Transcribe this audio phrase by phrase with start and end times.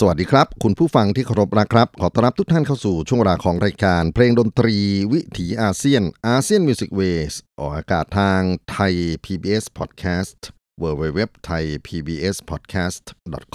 [0.00, 4.76] สวัสดีครับ คุณผู้ฟังที่เคารพนะครับ ขอต้อนรับทุกท่านเข้าสู่ช่วงเวลาของรายการ เพลงดนตรี
[5.12, 8.40] วิถีอาเซียน ASEAN Music Ways ออกอากาศทาง
[8.70, 10.38] ไทย PBS Podcast
[10.82, 13.04] w w w t h a i PBS Podcast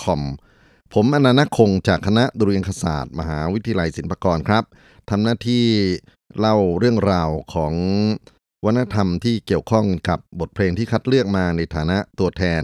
[0.03, 0.21] com
[0.93, 4.63] ผมอนันต์คงจากคณะดุริยางคศาสตร์มหาวิทยาลัยศิลปากรครับ
[5.09, 5.65] ทำหน้าที่
[6.39, 7.73] เล่าเรื่องราวของ
[8.65, 12.63] วัฒนธรรมที่เกี่ยวข้องกับบทเพลงที่คัดเลือกมาในฐานะตัวแทน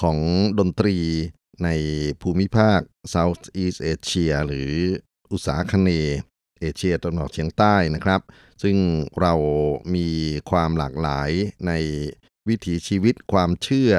[0.00, 0.18] ของ
[0.58, 0.96] ดนตรี
[1.64, 1.68] ใน
[2.22, 2.80] ภูมิภาค
[3.14, 4.72] South East Asia หรือ
[5.32, 5.90] อุตสาคเน
[6.60, 8.20] เอเชียตะวันออกเฉียงใต้นะครับ
[8.62, 8.76] ซึ่ง
[9.20, 9.34] เรา
[9.94, 10.08] มี
[10.50, 11.30] ความหลากหลาย
[11.66, 11.72] ใน
[12.48, 13.90] วิถีชีวิตความเชื่อ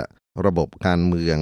[0.45, 1.39] ระบบการเมือง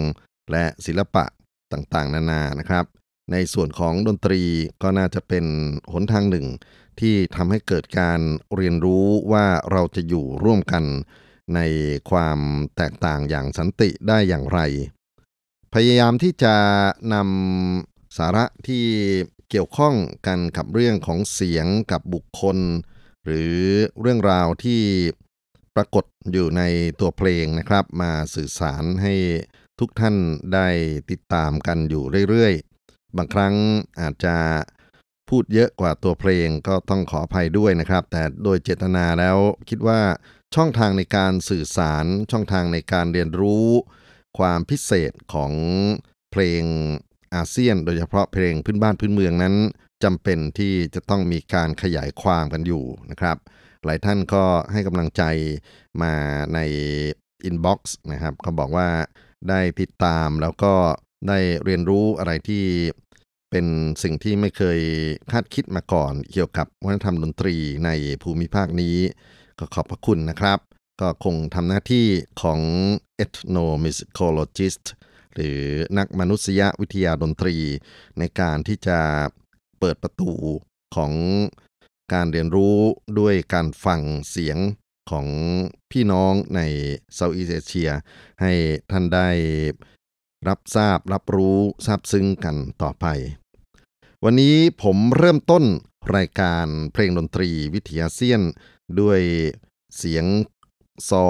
[0.52, 1.26] และศิลปะ
[1.74, 2.86] ต่างๆ นานานะครับ
[3.32, 4.42] ในส่วนของดนตรี
[4.84, 5.46] ก็น่าจะเป็น
[5.94, 6.48] หนทางหนึ่ง
[7.00, 8.20] ที่ทำให้เกิดการ
[8.56, 10.84] เรียนรู้ว่าเราจะอยู่ร่วมกัน
[11.56, 11.60] ใน
[12.12, 12.40] ความ
[12.76, 14.60] แตกต่างอย่างสันติได้อย่างไร
[15.76, 16.56] พยายามที่จะ
[17.14, 18.86] นำสาระที่
[19.50, 19.96] เกี่ยวข้อง
[20.28, 22.58] กันกับเรื่องของเสียงกับบุคคล
[23.26, 23.56] หรือ
[24.02, 24.82] เรื่องราวที่
[25.76, 26.62] ปรากฏอยู่ใน
[27.00, 29.14] ตัวเพลงนะครับ มาสื่อสารให้
[29.80, 30.16] ทุกท่าน
[30.54, 30.68] ได้
[31.12, 33.54] ติดตามกันอยู่เรื่อยๆ บางครั้ง
[34.00, 34.38] อาจจะ
[35.30, 39.38] พูดเยอะกว่าตัวเพลงก็ต้องขออภัยด้วยนะครับ แต่โดยเจตนาแล้ว
[39.70, 40.02] คิดว่า
[40.56, 43.68] ช่องทางในการสื่อสารช่องทางในการเรียนรู้
[44.38, 45.52] ความพิเศษของ
[46.32, 46.64] เพลง
[47.36, 49.56] อาเซียน โดยเฉพาะเพลงพื้นบ้านพื้นเมืองนั้น
[50.04, 53.38] จำเป็นที่จะต้องมีการขยายความกันอยู่นะครับ
[53.86, 55.24] หลายท่านก็ให้กำลังใจ
[56.02, 56.14] มา
[56.54, 56.60] ใน
[57.46, 58.90] อินบ็อกซ์นะครับเขาบอกว่า
[59.50, 60.74] ได้ติดตามแล้วก็
[61.28, 62.64] ได้เรียนรู้อะไรที่
[63.52, 63.66] เป็น
[64.04, 64.80] สิ่งที่ไม่เคย
[65.32, 67.56] คาดคิดมาก่อน เกี่ยวกับวัฒนธรรมดนตรี
[67.86, 67.90] ใน
[68.24, 68.98] ภูมิภาคนี้
[69.60, 70.60] ก็ขอบพระคุณนะครับ
[71.00, 72.08] ก็คงทำหน้าที่
[72.42, 72.60] ของ
[73.24, 74.86] ethnomusicologist
[75.34, 75.60] หรือ
[75.98, 77.56] นักมนุษยวิทยาดนตรี
[78.20, 79.00] ในการที่จะ
[79.80, 80.32] เปิดประตู
[80.96, 81.14] ของ
[82.14, 82.78] การเรียนรู้
[83.20, 84.58] ด้วยการฟังเสียง
[85.12, 85.28] ของ
[85.92, 86.62] พี่น้องใน
[87.14, 87.90] เซาท์อีสเอเชีย
[88.42, 88.54] ให้
[88.92, 89.30] ท่านได้
[90.48, 93.06] รับทราบรับรู้ทราบซึ้งกันต่อไป
[94.24, 95.64] วันนี้ผมเริ่มต้น
[96.16, 98.42] รายการเพลงดนตรีวิทยาเซียน
[99.00, 99.22] ด้วย
[99.98, 100.26] เสียง
[101.10, 101.26] ซอ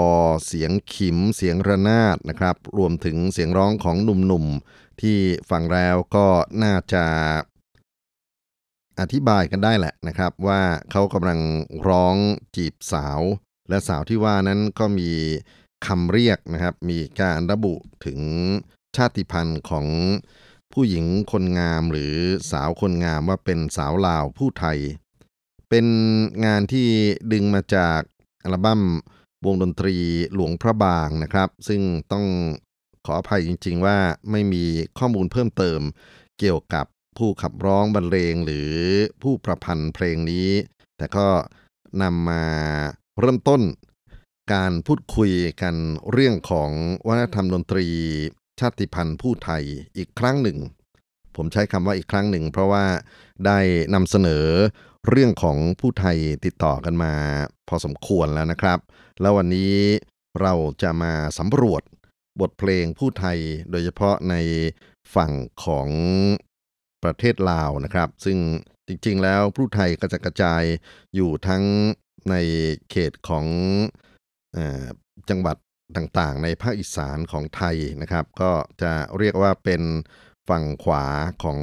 [0.46, 5.18] เสียงขิม เสียงระนาดนะครับ รวมถึงเสียงร้องของหนุ่มๆ ที่
[5.50, 6.26] ฟังแล้วก็
[6.62, 7.04] น่าจะ
[9.00, 11.40] อธิบายกันได้แหละนะครับ ว่าเขากำลัง
[11.88, 12.16] ร้อง
[12.56, 13.20] จีบสาว
[13.68, 15.10] และสาวที่ว่านั้นก็มี
[15.86, 17.74] คำเรียกนะครับ มีการระบุ
[18.06, 18.20] ถึง
[18.96, 19.86] ชาติพันธุ์ของ
[20.72, 22.14] ผู้หญิงคนงามหรือ
[22.50, 24.78] สาวคนงามว่าเป็นสาวลาวผู้ไทย
[25.68, 25.86] เป็น
[26.44, 26.88] งานที่
[27.32, 28.00] ดึงมาจาก
[28.42, 28.82] อัลบั้ม
[29.46, 29.96] วงดนตรี
[30.34, 31.82] หลวงพระบางนะครับ ซึ่ง
[32.12, 32.26] ต้อง
[33.04, 33.98] ขออภัยจริง ๆ ว่า
[34.30, 34.64] ไม่มี
[34.98, 35.80] ข้อมูลเพิ่มเติม
[36.38, 36.86] เกี่ยวกับ
[37.18, 38.72] ผู้ขับร้องบรรเลงหรือ
[39.22, 40.48] ผู้ประพันธ์เพลงนี้
[40.96, 41.26] แต่ก็
[42.02, 42.44] นำมา
[43.20, 43.62] เริ่มต้น
[44.52, 45.32] การพูดคุย
[45.62, 45.74] กัน
[46.12, 46.70] เรื่องของ
[47.06, 47.86] วัฒนธรรมดนตรี
[48.60, 49.62] ชาติพันธุ์ผู้ไทย
[49.96, 50.58] อีกครั้งหนึ่ง
[51.36, 52.84] ผมใช้คำว่าอีกครั้งหนึ่ง เพราะว่า
[53.46, 53.58] ได้
[53.94, 54.46] นำเสนอ
[55.08, 57.14] เรื่องของผู้ไทยติดต่อกันมา
[57.68, 58.78] พอสมควรแล้วนะครับ
[59.20, 59.74] แล้ววันนี้
[60.40, 61.82] เราจะมาสำรวจ
[62.40, 63.38] บทเพลงผู้ไทย
[63.70, 64.34] โดยเฉพาะใน
[65.14, 65.32] ฝั่ง
[65.64, 65.88] ของ
[67.04, 68.38] ประเทศลาวนะครับ ซึ่ง
[68.88, 70.62] จริงๆแล้วผู้ไทยก็จะกระจาย
[71.14, 71.62] อยู่ทั้ง
[72.30, 72.34] ใน
[72.90, 73.46] เขตของ
[74.56, 74.58] อ
[75.30, 75.56] จังหวัด
[75.96, 78.52] ต่างๆ ในภาคอีสานของไทยนะครับ ก็
[78.82, 79.82] จะเรียกว่าเป็น
[80.48, 81.04] ฝั่งขวา
[81.42, 81.58] ของ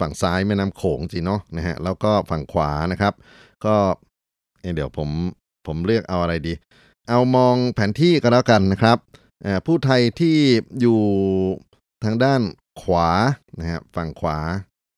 [0.00, 3.14] ฝั่งซ้ายแม่น้ำโขงจีเนาะนะฮะแล้วก็ฝั่งขวานะครับ
[3.64, 3.74] ก็
[4.74, 5.08] เดี๋ยวผม
[5.66, 6.54] ผมเรียกเอาอะไรดี
[7.08, 8.98] เอามองแผนที่ก็แล้วกันนะครับ
[9.66, 10.36] ผู้ไทยที่
[10.80, 11.00] อยู่
[12.04, 12.40] ทางด้าน
[12.82, 13.08] ขวา
[13.58, 14.38] นะครับฝั่งขวา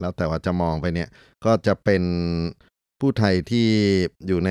[0.00, 1.08] แล้วแต่ว่าจะมองไปเนี่ย
[1.44, 2.02] ก็จะเป็น
[3.00, 3.69] ผู้ไทยที่
[4.26, 4.50] อยู่ใน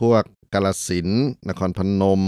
[0.00, 0.22] พวก
[0.54, 1.08] กาลสิน
[1.48, 2.22] นครพนม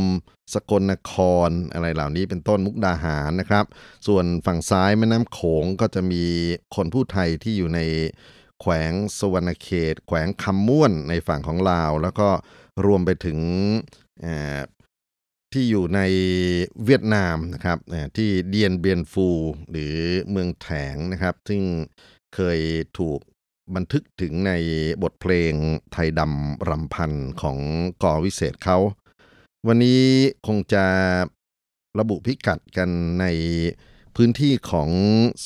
[0.55, 1.15] สกลนค
[1.49, 3.65] ร อะไรเหล่านี้เป็นต้นมุกดาหารนะครับ
[4.06, 6.25] ส่วนฝั่งซ้ายแม่น้ำโขงก็จะมี
[6.75, 7.81] คนผู้ไทยที่อยู่ใน
[8.61, 12.29] แขวงสวรรณเขต แขวงคำม่วนในฝั่งของลาว แล้วก็
[12.87, 13.38] รวมไปถึง
[15.53, 16.00] ที่อยู่ใน
[16.85, 17.79] เวียดนามนะครับ
[18.17, 19.29] ที่เดียนเบียนฟู
[19.70, 19.94] หรือ
[20.31, 21.62] เมืองแถงนะครับ ซึ่ง
[22.35, 22.59] เคย
[22.99, 23.20] ถูก
[23.75, 24.53] บันทึกถึงใน
[25.03, 25.53] บทเพลง
[25.93, 27.13] ไทยดำรำพัน
[27.43, 27.59] ของ
[28.03, 28.79] กอวิเศษเขา
[29.67, 30.03] วันนี้
[30.47, 30.87] คงจะ
[31.99, 32.91] ระบุพิกัดกัน
[33.21, 33.27] ใน
[34.17, 34.91] พื้นที่ของ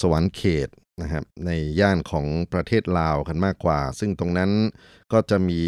[0.00, 0.68] สวรรค์เขต
[1.02, 4.50] นะครับในย่านของประเทศลาวกันมากกว่า ซึ่งตรงนั้น
[5.12, 5.62] ก็จะมี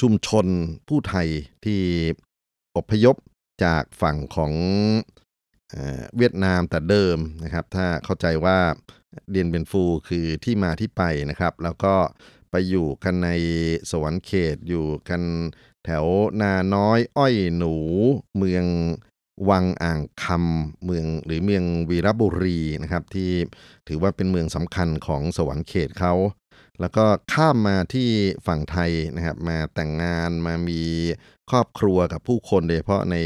[0.00, 0.46] ชุมชน
[0.88, 1.28] ผู้ไทย
[1.64, 1.80] ที่
[2.76, 3.16] อพยพ
[3.64, 4.52] จากฝั่งของ
[6.16, 8.58] เวียดนามแต่เดิมนะครับ ถ้าเข้าใจว่า
[9.30, 11.94] เดียนเบนฟูคือที่มาที่ไปนะครับ แล้วก็
[12.50, 13.30] ไปอยู่กันใน
[13.90, 15.22] สวรรค์เขตอยู่กัน
[15.84, 16.04] แถว
[16.40, 17.74] นาน้อยอ้อยหนู
[18.36, 18.64] เมือง
[19.50, 23.32] วังอ่างคำเมืองหรือเมืองวีรบุรีนะครับ ที่
[23.88, 26.14] ถือว่าเป็นเมืองสำคัญของสวรรค์เขตเขา
[26.80, 28.10] แล้วก็ข้ามมาที่
[28.46, 30.82] ฝั่งไทยนะครับ มาแต่งงานมามี
[31.50, 33.16] ครอบครัวกับผู้คนโดยเฉพาะใน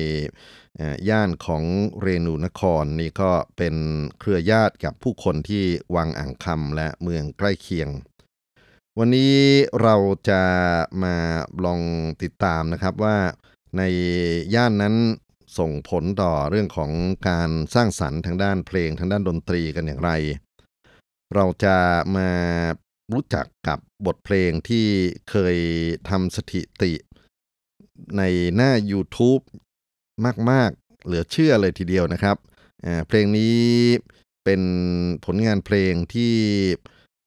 [1.09, 1.65] ย่านของ
[2.03, 3.75] เรนูนครนี่ก็เป็น
[4.21, 5.65] เครือญาติกับผู้คนที่
[5.97, 7.89] วังอ่างคำและเมืองใกล้เคียง
[8.99, 9.37] วันนี้
[9.83, 9.97] เรา
[10.29, 10.43] จะ
[11.05, 11.17] มา
[11.65, 11.81] ลอง
[12.23, 13.17] ติดตามนะครับว่า
[13.79, 13.83] ใน
[14.55, 14.95] ย่านนั้น
[15.59, 16.91] ส่งผลต่อเรื่องของ
[17.29, 20.11] การสร้างสรรค์ทางด้านเพลงทางด้านดนตรีกันอย่างไร
[21.35, 21.77] เราจะ
[22.17, 22.31] มา
[23.13, 24.87] รู้จักกับบทเพลงที่
[25.31, 25.57] เคย
[26.11, 26.93] ทำสถิติ
[28.19, 28.23] ใน
[28.57, 29.43] หน้า YouTube
[30.51, 32.37] มาก ๆ เหลือเชื่อเลยทีเดียวนะครับ
[33.09, 33.59] เพลงนี้
[34.45, 34.63] เป็น
[35.25, 36.35] ผลงานเพลงที่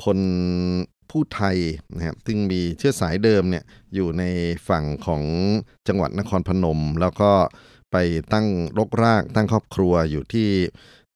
[0.06, 0.20] คน
[1.10, 1.58] ผู้ไทย
[1.96, 4.24] นะครับซึ่งมีเชื้อสายเดิมเนี่ยอยู่ใน
[4.70, 5.24] ฝั่งของ
[5.88, 7.32] จังหวัดนครพนม แล้วก็
[7.92, 7.98] ไป
[8.34, 8.48] ตั้ง
[8.78, 10.50] รกรากตั้งครอบครัวอยู่ที่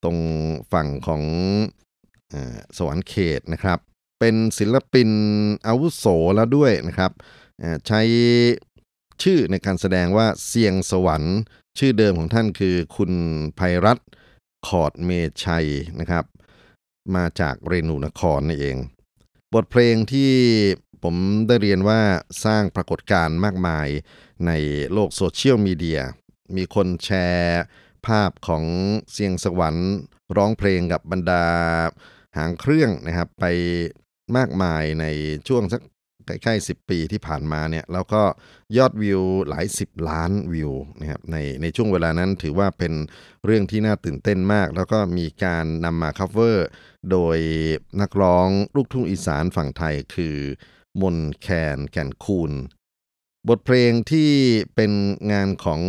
[0.04, 0.18] ตรง
[0.74, 1.24] ฝั่งของ
[2.34, 2.36] อ
[2.78, 3.80] สวรรค์เขตนะครับ
[4.26, 5.10] เป็นศิลปิน
[5.68, 6.06] อาวุโส
[6.36, 7.12] แล้วด้วยนะครับ
[7.88, 8.02] ใช้
[9.24, 11.38] ชื่อในการแสดงว่าเสียงสวรรค์
[11.80, 13.12] ชื่อเดิมของท่านคือคุณ
[13.60, 14.00] ภัยรัต
[14.68, 15.10] ขอดเม
[15.44, 15.68] ชัย
[16.00, 16.26] นะครับ
[17.16, 18.78] มาจากเรนูนครนี่เอง
[19.54, 20.34] บทเพลงที่
[21.04, 21.16] ผม
[21.48, 22.02] ได้เรียนว่า
[22.46, 23.88] สร้างปรากฏการณ์มากมาย
[24.48, 24.52] ใน
[24.94, 26.02] โลกโซเชียลมีเดีย
[26.56, 27.62] มีคนแชร์
[28.08, 28.64] ภาพของ
[29.12, 29.92] เสียงสวรรค์
[30.38, 31.46] ร้องเพลงกับบรรดา
[32.38, 33.46] หางเครื่องนะครับ ไป
[34.38, 35.06] มากมายใน
[35.48, 35.82] ช่วงสัก
[36.28, 38.24] ใกล้ๆ10ปีที่ผ่านมาเนี่ยแล้วก็
[38.78, 42.94] ยอดวิวหลาย 10 ล้านวิวนะครับในในช่วงเวลานั้นถือว่าเป็น
[43.46, 46.58] เรื่องที่น่าตื่นเต้นมาก แล้วก็มีการนำมา cover
[47.12, 47.38] โดย
[48.02, 50.38] นักร้องลูกทุ่งอีสานฝั่งไทยคือ
[51.02, 52.52] มนแคนแก่นคูน
[53.50, 54.32] บทเพลงที่
[54.76, 54.92] เป็น
[55.32, 55.82] งานของ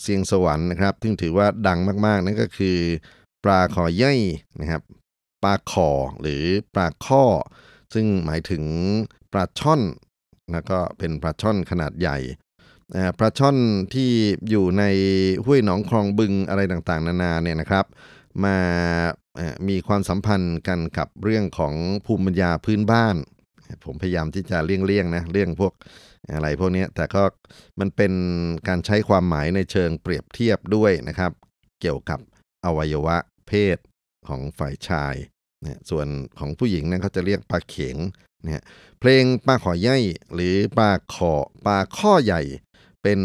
[0.00, 2.78] เสียงสวรรค์นะครับซึ่งถือว่าดังมากๆ นั่นก็คือ
[3.44, 4.12] ปลาขอใย่
[4.60, 4.82] นะครับ
[5.42, 6.44] ปลาขอหรือ
[6.74, 7.24] ปลาข้อ
[7.94, 8.64] ซึ่งหมายถึง
[9.32, 9.82] ปลาช่อน
[10.52, 12.18] แล้วก็เป็นปลาช่อนขนาดใหญ่
[13.18, 13.56] ปลาช่อน
[13.94, 14.10] ที่
[14.50, 14.84] อยู่ใน
[15.44, 17.86] ห้วยหนองคลองบึงอะไรต่างๆ นานาเนี่ยนะครับ
[18.44, 18.56] มา
[19.68, 21.74] มีความสัมพันธ์กันกับเรื่องของ
[22.06, 23.16] ภูมิปัญญาพื้นบ้าน
[23.84, 25.72] ผมพยายามที่จะเลี่ยงๆนะเรื่องพวก
[26.34, 27.22] อะไรพวกนี้แต่ก็
[27.80, 28.12] มันเป็น
[28.68, 31.32] การใช้ความหมายในเชิงเปรียบเทียบด้วยนะครับ
[31.80, 32.20] เกี่ยวกับ
[32.64, 33.16] อวัยวะ
[33.48, 33.78] เพศ
[34.28, 35.14] ของฝ่ายชาย
[35.64, 36.06] นะส่วน
[36.38, 37.96] ของผู้หญิงนั้นเขาจะเรียกปลาเข็ง
[38.44, 38.62] นะฮะ
[39.00, 39.98] เพลงปลาขอใหญ่
[40.34, 41.32] หรือปลาขอ
[41.66, 42.42] ปลาข้อใหญ่
[43.02, 43.20] เป็น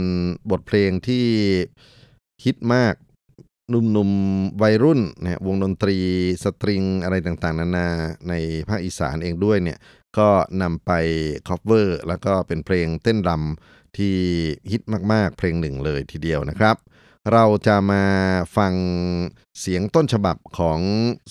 [0.52, 1.26] บทเพลงที่
[2.44, 2.96] ฮิตมาก
[3.70, 5.98] หนุ่มๆวัยรุ่นนะฮะวงดนตรี
[6.44, 7.88] สตริงอะไรต่างๆ นานา
[8.30, 8.34] ใน
[8.70, 9.80] ภาคอีสานเองด้วยเนี่ย
[10.18, 10.30] ก็
[10.62, 10.92] นำไป
[11.48, 14.16] cover แล้วก็เป็นเพลงเต้นรำที่
[14.72, 14.82] ฮิต
[15.14, 16.76] มากๆ เพลงหนึ่งเลยทีเดียวนะครับ
[17.32, 18.04] เราจะมา
[18.58, 18.74] ฟัง
[19.60, 20.80] เสียงต้นฉบับของ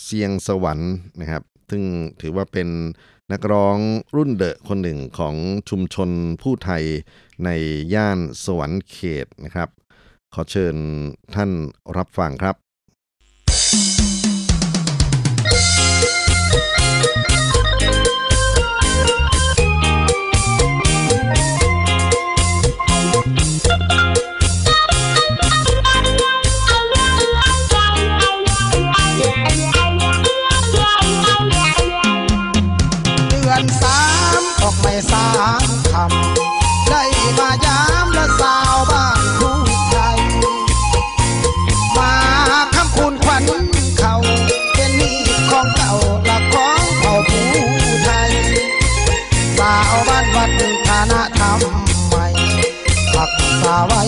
[0.05, 1.83] เสียงสวรรค์นะครับ ซึ่ง
[2.21, 2.69] ถือว่าเป็น
[3.33, 3.79] นักร้อง
[4.17, 5.35] รุ่นเดอะคนหนึ่งของ
[5.69, 6.11] ชุมชน
[6.43, 6.85] ผู้ไทย
[7.45, 7.51] ใน
[7.95, 9.69] ย่านสวรรค์เขตนะครับ
[10.35, 10.77] ขอเชิญ
[11.35, 11.51] ท่าน
[11.97, 12.57] รับฟังครับ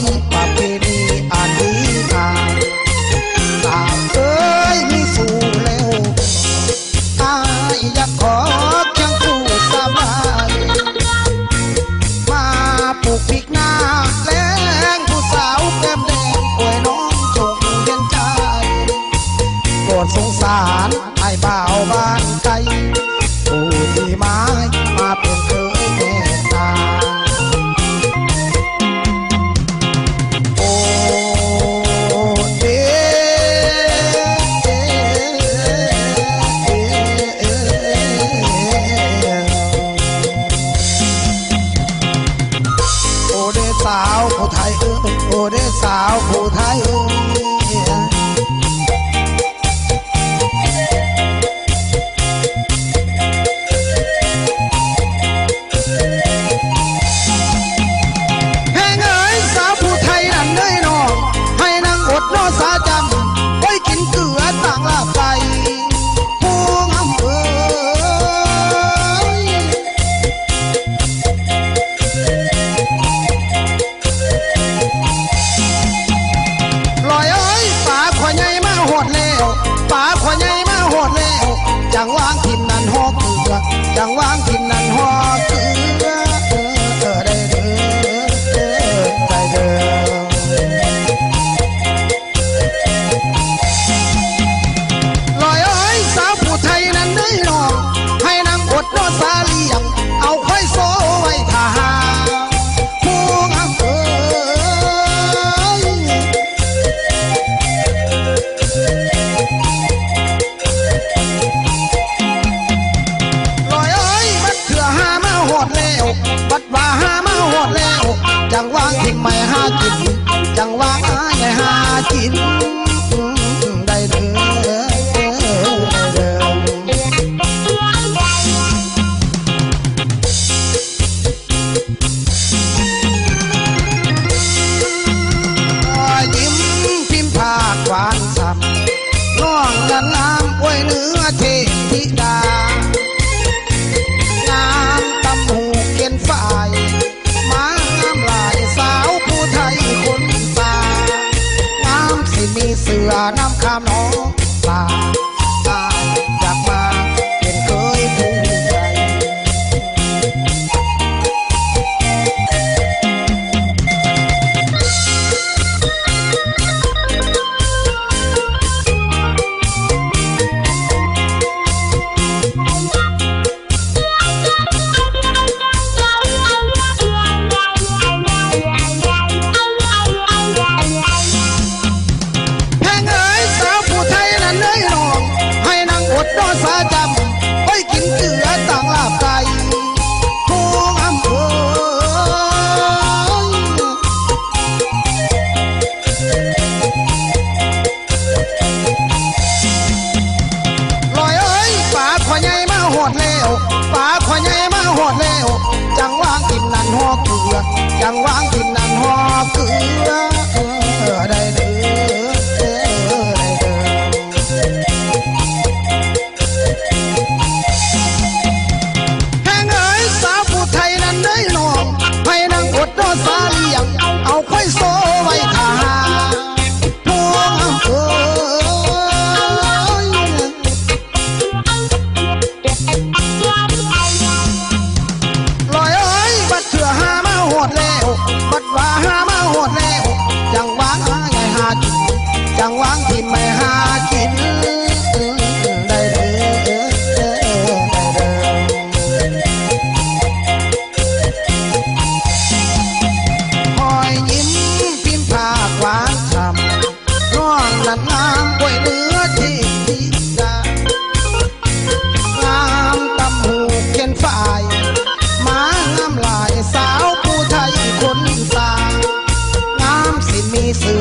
[0.07, 0.28] ษ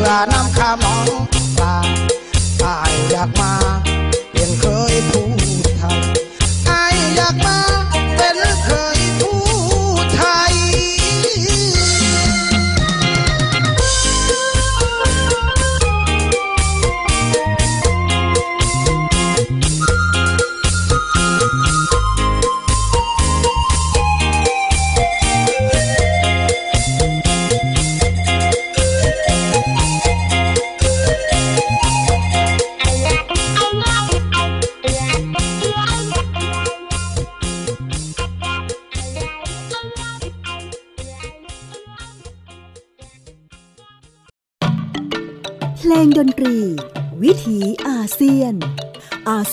[0.08, 0.94] มีเสือนำขามอ
[3.86, 3.87] ง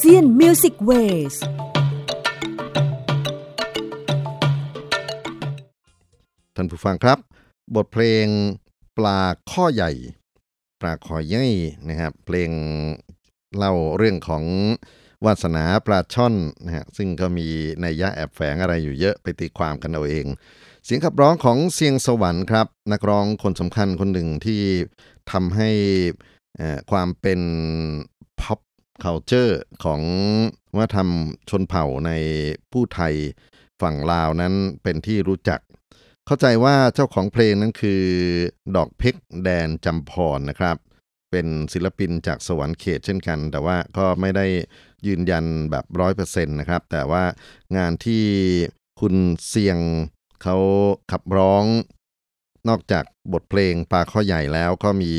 [0.09, 0.91] ซียนมิวสิกเว
[1.33, 1.35] ส
[6.55, 7.19] ท่านผู้ฟังครับ
[7.75, 8.27] บทเพลง
[8.97, 9.93] ปลาข้อใหญ่
[10.81, 11.45] ปลาคอใหญ่
[11.89, 12.51] นะครับเพลง
[13.57, 14.45] เล่าเรื่องของ
[15.25, 17.47] วาสนาปลาช่อนนะฮะซึ่งก็มี
[17.85, 20.27] นัยยะแอบแฝงอะไรอยู่เยอะไปตีความกันเอาเอง
[20.85, 24.61] เสียงขับร้องของเสียงสวรรค์ครับ นักร้องคนสำคัญคนหนึ่งที่
[25.33, 25.71] ทำให้
[26.91, 27.41] ความเป็น
[28.43, 28.61] pop
[29.03, 29.55] culture
[29.85, 30.03] ของ
[30.77, 31.09] วัฒนธรรม
[31.51, 32.11] ชนเผ่าใน
[32.73, 33.15] ผู้ไทย
[33.83, 35.61] ฝั่งลาวนั้นเป็นที่รู้จัก
[36.27, 38.03] เข้าใจว่าเจ้าของเพลงนั้นคือ
[38.77, 40.77] ดอกเพกแดนจำพรนะครับ
[41.31, 44.47] เป็นศิลปินจากสวรรค์เขตเช่นกัน แต่ว่าก็ไม่ได้
[45.07, 47.25] ยืนยันแบบร้อยเปอร์เซ็นต์นะครับ แต่ว่า
[47.77, 48.25] งานที่
[49.01, 49.15] คุณ
[49.49, 49.79] เสียง
[50.43, 50.57] เขา
[51.13, 51.65] ขับร้อง
[52.69, 55.13] นอกจากบทเพลงปลาข้อใหญ่แล้วก็มี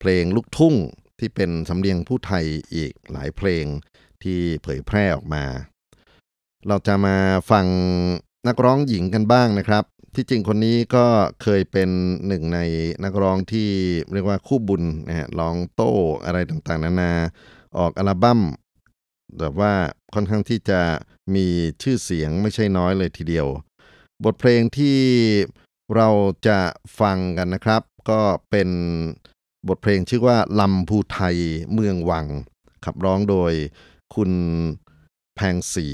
[0.00, 0.74] เพลงลูกทุ่ง
[1.20, 3.64] ที่เป็นสำเนียงผู้ไทยอีกหลายเพลง
[4.22, 5.44] ที่เผยแพร่ออกมา
[6.68, 7.16] เราจะมา
[7.50, 7.66] ฟัง
[8.48, 11.06] นักร้องหญิงกันบ้างนะครับ ที่จริงคนนี้ก็
[11.42, 11.90] เคยเป็น
[12.26, 12.58] หนึ่งใน
[13.04, 13.68] นักร้องที่
[14.12, 15.92] เรียกว่าคู่บุญนะฮะร้องโต้
[16.24, 17.12] อะไรต่างๆ นานา
[17.78, 18.40] ออกอัลบั้ม
[19.38, 19.72] แบบว่า
[20.14, 20.80] ค่อนข้างที่จะ
[21.34, 21.46] มี
[21.82, 23.46] ชื่อเสียงไม่ใช่น้อยเลยทีเดียว
[24.24, 24.98] บทเพลงที่
[25.96, 26.08] เรา
[26.48, 26.60] จะ
[27.00, 28.68] ฟังกันนะครับ ก็เป็น
[29.68, 31.36] บทเพลงชื่อว่าลำภูไทย
[31.72, 32.26] เมืองวัง
[32.84, 33.52] ขับร้องโดย
[34.14, 34.32] คุณ
[35.36, 35.88] แพงศรี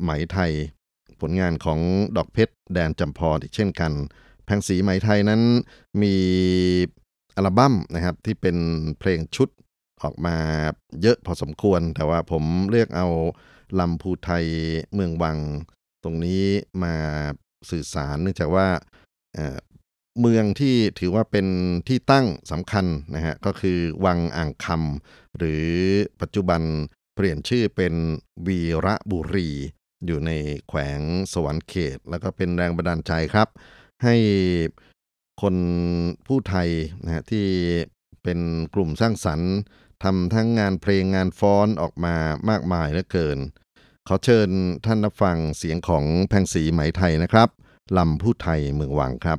[0.00, 0.52] ไหมไทย
[1.20, 1.78] ผลงานของ
[2.16, 3.92] ดอกเพชรแดนจำพรอีกเช่นกัน
[4.44, 5.42] แพงศรีไหมไทยนั้น
[6.02, 6.14] มี
[7.36, 8.56] อัลบั้มนะครับที่เป็น
[8.98, 9.48] เพลงชุด
[10.02, 10.36] ออกมา
[11.02, 13.06] เยอะพอสมควร แต่ว่าผมเลือกเอา
[13.80, 14.44] ลำพูไทย
[14.94, 15.38] เมืองวัง
[16.04, 16.44] ตรงนี้
[16.82, 16.94] มา
[17.70, 18.66] สื่อสารเนื่องจากว่า
[20.20, 21.46] เมืองที่ถือว่าเป็น
[21.88, 25.66] ที่ตั้งสำคัญนะฮะก็คือวังอ่างคำหรือ
[26.20, 26.62] ปัจจุบัน
[27.14, 27.94] เปลี่ยนชื่อเป็น
[28.46, 29.48] วีระบุรี
[30.06, 30.30] อยู่ใน
[30.68, 31.00] แขวง
[31.32, 33.48] สวรรค์เขต แล้วก็เป็นแรงบันดาลใจครับ
[34.04, 34.14] ให้
[35.42, 35.56] คน
[36.26, 36.68] ผู้ไทย
[37.04, 37.46] นะฮะที่
[38.22, 38.38] เป็น
[38.74, 39.52] กลุ่มสร้างสรรค์
[40.04, 42.16] ทำทั้งงานเพลงงานฟ้อนออกมา
[42.50, 43.38] มากมายเหลือเกิน
[44.08, 44.48] ขอเชิญ
[44.84, 47.48] ท่านรับฟังเสียงของแพงศรีไหมไทยนะครับ
[47.96, 49.38] ลำผู้ไทยเมืองวังครับ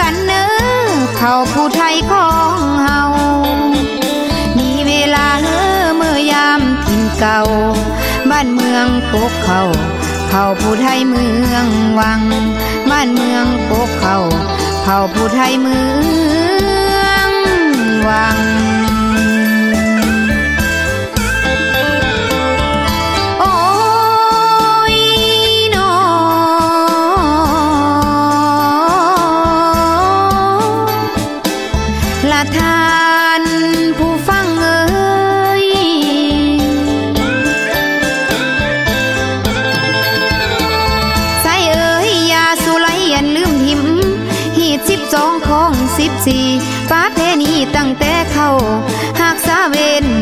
[0.00, 0.44] กันเนอ
[1.14, 3.02] เผาผู้ไทยของเฮา
[4.58, 5.48] มีเวลาเอ
[5.80, 7.40] อเมื่อยามถิ่นเก่า
[8.30, 9.62] บ้านเมืองกกเขา
[10.28, 11.66] เผ่าผู้ไทยเมือง
[11.98, 12.20] วัง
[12.90, 14.16] บ้านเมืองกกเขา
[14.82, 15.78] เผ่าผู้ไทยเมื
[16.98, 17.30] อง
[18.08, 18.38] วัง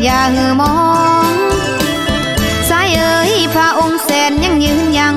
[0.09, 0.75] อย่าหือมอ
[1.33, 1.35] ง
[2.69, 5.15] สายเอ๋ยพระองค์แสนยังยืนยัง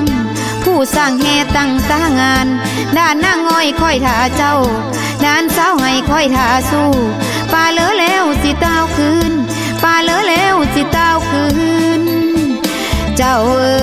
[0.62, 2.46] ผู้สร้างแห่ตั้งตางาน
[2.96, 4.56] ด้านนางอ้อยคอยท่าเจ้า
[5.24, 6.90] ด้านสาวให้ค่อยท่าสู้
[7.52, 9.32] ป่าเลือแล้วสิเต้าคืน
[9.82, 11.44] ป่าเลือแล้วสิเต้าคื
[12.00, 12.02] น
[13.16, 13.76] เจ้าเอ๋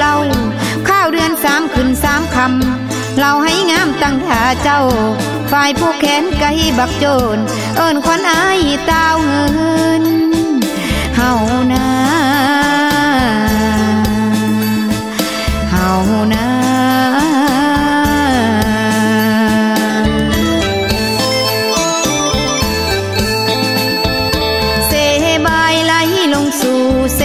[0.06, 0.18] เรา
[0.88, 4.82] ข้าวเดือนสามขึ้นสามคำ เราให้งามตั้งท่าเจ้า
[5.50, 6.44] ฝ่ายผู้แขนไก
[6.78, 7.04] บักโจ
[7.36, 7.38] น
[7.76, 9.44] เอิ้นควันอายตาวเงิ
[10.02, 10.04] น
[11.16, 11.30] เฮา
[11.72, 11.86] นา
[15.70, 15.90] เฮา
[16.32, 16.46] นา
[24.86, 24.92] เส
[25.46, 25.94] บายไหล
[26.34, 26.80] ลงสู่
[27.16, 27.22] เส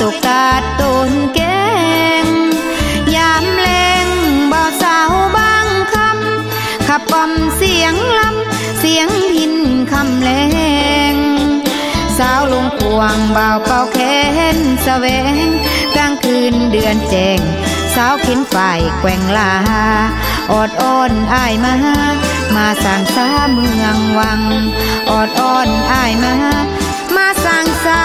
[0.00, 1.40] ตกกาดต้นแก
[2.24, 2.26] ง
[3.14, 3.68] ยามแร
[4.04, 4.06] ง
[4.52, 9.54] บ่าสาวบางคำ ขับปอมเสียงลำ เสียงพิน
[9.92, 10.30] คำแร
[11.12, 11.14] ง
[12.18, 13.98] สาวลงพวงเบาเป่าแข
[14.56, 15.34] นแสวง
[15.94, 17.40] กลางคืนเดือนแจง
[17.94, 19.52] สาวเข็นฝ่ายแกว่งลา
[20.50, 21.74] ออดอ้อนอายมา
[22.56, 24.40] มาสร้างสาเมืองวัง
[25.10, 26.34] ออดอ้อนอายมา
[27.16, 28.02] มาสร้างสา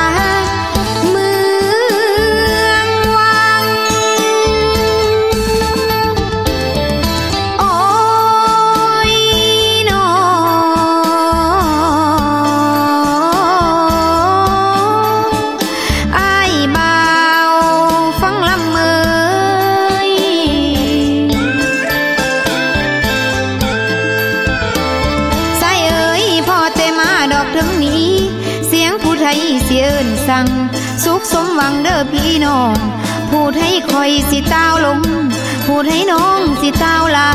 [35.75, 37.29] พูดให้น้องสิต้าลา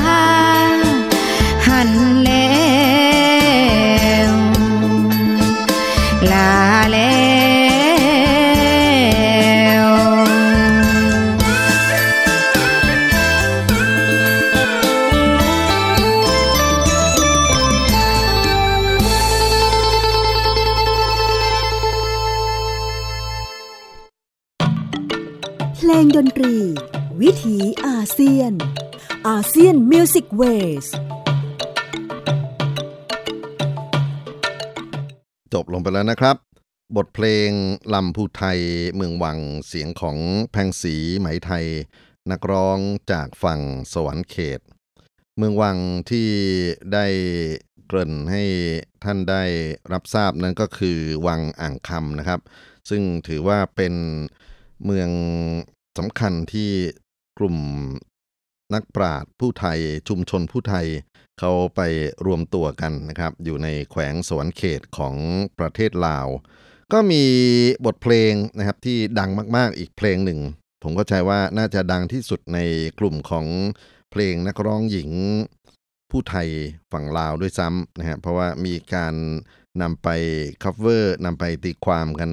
[30.11, 30.43] เซียนมิวสิกเว
[30.85, 30.87] ส
[35.53, 36.37] จบลงไปแล้วนะครับ
[36.97, 37.51] บทเพลง
[37.95, 38.61] ลำพูไทย
[38.95, 40.17] เมืองวังเสียงของ
[40.53, 41.67] แพงศรีไหมไทย
[42.31, 42.79] นักร้อง
[43.13, 43.61] จากฝั่ง
[43.93, 44.61] สวรรค์เขต
[45.37, 45.79] เมืองวัง
[46.11, 46.29] ที่
[46.93, 47.07] ได้
[47.87, 48.43] เกริ่นให้
[49.05, 49.45] ท่านได้
[49.93, 52.41] รับทราบนั้นก็คือวังอ่างคำนะครับ
[52.89, 53.95] ซึ่งถือว่าเป็น
[54.85, 55.11] เมือง
[55.99, 56.71] สำคัญที่
[57.39, 57.57] กลุ่ม
[58.75, 59.79] นักปราชญ์ผู้ไทย
[60.09, 60.87] ชุมชนผู้ไทย
[61.39, 61.81] เขาไป
[62.27, 65.15] รวมตัวกันนะครับ อยู่ในแขวงสวรรเขตของ
[65.59, 66.27] ประเทศลาว
[66.93, 67.25] ก็มี
[67.87, 70.41] บทเพลงนะครับที่ดังมากๆอีกเพลงหนึ่ง
[70.83, 72.59] ผมก็ใจว่าน่าจะดังที่สุดใน
[72.99, 73.47] กลุ่มของ
[74.11, 75.11] เพลงนักร้องหญิง
[76.11, 76.49] ผู้ไทย
[76.93, 79.15] ฝั่งลาวด้วยซ้ำนะฮะเพราะว่ามีการ
[79.83, 80.09] นำไป
[80.63, 82.31] cover นำไปตีความกัน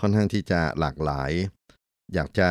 [0.00, 1.30] ค่อนข้างที่จะหลากหลาย
[2.14, 2.50] อยากจะ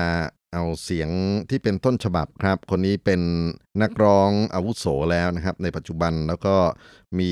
[0.53, 1.09] เอาเสียง
[1.49, 3.21] ที่เป็นต้นฉบับครับ คนนี้เป็น
[3.81, 6.55] นักร้องอาวุโสแล้วนะครับ ในปัจจุบันแล้วก็
[7.19, 7.31] มี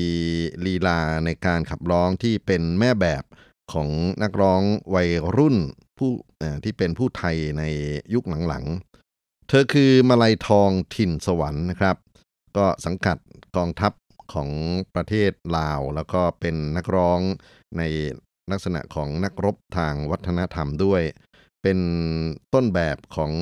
[0.66, 3.24] ลีลาในการขับร้องที่เป็นแม่แบบ
[3.72, 3.88] ของ
[4.22, 4.62] นักร้อง
[4.94, 5.56] วัยรุ่น
[5.98, 6.10] ผู้
[6.64, 7.62] ที่เป็นผู้ไทยใน
[8.14, 11.96] ยุคหลังๆ เธอคือมาลัยทองถิ่นสวรรค์นะครับ
[12.56, 13.18] ก็สังกัด
[13.56, 13.92] กองทัพ
[14.32, 14.50] ของ
[14.94, 17.20] ประเทศลาว แล้วก็เป็นนักร้อง
[17.78, 17.82] ใน
[18.50, 21.02] ลักษณะของนักรบทางวัฒนธรรมด้วย
[21.62, 21.78] เป็น
[22.54, 23.32] ต้นแบบของ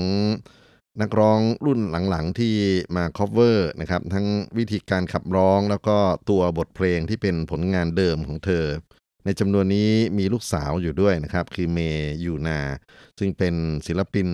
[1.00, 2.54] นักร้องรุ่นหลังๆที่
[2.96, 4.26] มา cover นะครับ ทั้ง
[4.58, 5.96] วิธีการขับร้องแล้วก็
[6.30, 8.66] ตัวบทเพลงที่เป็นผลงานเดิมของเธอ
[9.24, 12.60] ในจำนวนนี้มีลูกสาวอยู่ด้วยนะครับ คือเมย์ยูนา
[13.18, 13.54] ซึ่งเป็น
[13.86, 14.28] ศิลปิน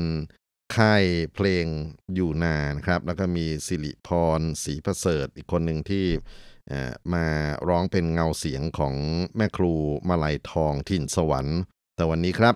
[0.77, 1.67] ค่ายเพลง
[2.15, 6.07] อยู่นานะครับ แล้วก็มีสิริพรศรีประเสริฐอีกคนหนึ่งที่
[7.15, 7.27] มา
[7.69, 8.95] ร้องเป็นเงาเสียงของ
[9.37, 9.75] แม่ครู
[10.09, 11.59] มาลัยทองถิ่นสวรรค์
[11.97, 12.55] แต่วันนี้ครับ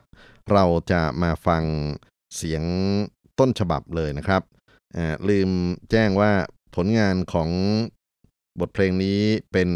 [0.52, 1.64] เราจะมาฟัง
[2.36, 2.62] เสียง
[3.38, 4.42] ต้นฉบับเลยนะครับ
[5.28, 5.50] ลืม
[5.90, 6.32] แจ้งว่า
[6.74, 7.50] ผลงานของ
[8.60, 9.20] บทเพลงนี้
[9.52, 9.70] เป็น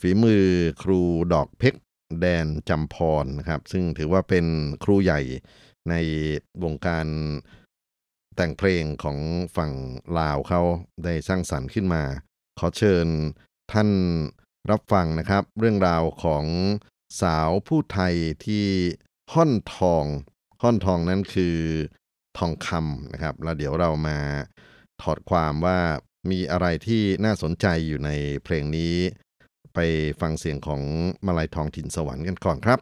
[0.00, 0.44] ฝีมือ
[0.82, 1.00] ครู
[1.32, 1.80] ดอกเพชร
[2.20, 4.46] แดนจำพรนะครับ ซึ่งถือว่าเป็น
[4.84, 5.20] ครูใหญ่
[5.90, 5.94] ใน
[6.64, 7.06] วงการ
[8.36, 9.18] แต่งเพลงของ
[9.56, 9.72] ฝั่ง
[10.18, 10.62] ลาวเขา
[11.04, 12.02] ได้สร้างสรรค์ขึ้นมา
[12.58, 13.06] ขอเชิญ
[13.72, 13.90] ท่าน
[14.70, 16.44] รับฟังนะครับ เรื่องราวของ
[17.22, 18.14] สาวผู้ไทย
[18.46, 18.66] ที่
[19.34, 20.04] ห้อนทอง
[20.62, 21.56] ห้อนทองนั้นคือ
[22.38, 24.18] ทองคำนะครับ แล้วเดี๋ยวเรามา
[25.02, 25.78] ถอดความว่า
[26.30, 28.10] มีอะไรที่น่าสนใจอยู่ใน
[28.44, 28.94] เพลงนี้
[29.74, 29.78] ไป
[30.20, 30.82] ฟังเสียงของ
[31.26, 32.80] มาลัยทองถิ่นสวรรค์กันก่อนครับ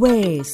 [0.00, 0.04] เว
[0.48, 0.50] ส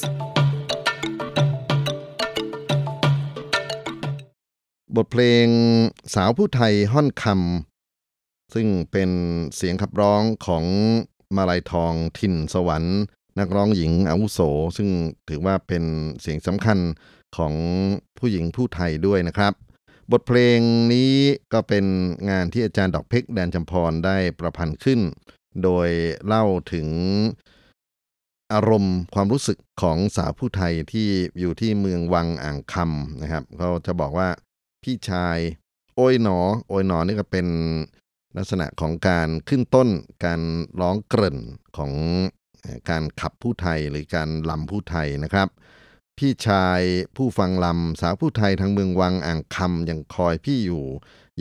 [4.95, 5.47] บทเพลง
[6.13, 9.09] สาวผู้ไทยฮ่อนคำซึ่งเป็น
[9.55, 10.63] เสียงขับร้องของ
[11.35, 12.99] มาลายทองถิ่นสวรรค์
[13.39, 14.39] นักร้องหญิงอาวุโส
[14.77, 14.89] ซึ่ง
[15.29, 15.83] ถือว่าเป็น
[16.21, 16.79] เสียงสำคัญ
[17.37, 17.53] ของ
[18.17, 19.53] ผู้หญิงผู้ไทยด้วยนะครับ
[20.11, 20.59] บทเพลง
[20.93, 21.13] นี้
[21.53, 21.85] ก็เป็น
[22.29, 24.99] งานที่อาจารย์ดอกเพชรแดนจำพรได้ประพันธ์ขึ้น
[25.63, 25.89] โดย
[26.25, 26.87] เล่าถึง
[28.53, 31.07] อารมณ์ความรู้สึกของสาวผู้ไทยที่
[31.39, 34.29] อยู่ที่เมืองวังอ่างคำนะครับเขาจะบอกว่า
[34.83, 35.37] พี่ชาย
[35.95, 36.39] โอยหนอ
[36.69, 37.47] โอยหนอนี่ก็เป็น
[38.37, 39.89] ลักษณะของการขึ้นต้น
[40.25, 40.41] การ
[40.81, 41.37] ร้องเกริ่น
[41.77, 41.91] ของ
[42.89, 45.47] การขับผู้ไทยหรือการลำผู้ไทยนะครับ
[46.17, 46.81] พี่ชาย
[47.15, 50.85] ผู้ฟังลำสาวผู้ไทยทางเมืองวังอ่างคำยังคอยพี่อยู่